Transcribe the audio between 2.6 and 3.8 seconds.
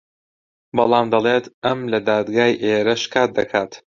ئێرە شکات دەکات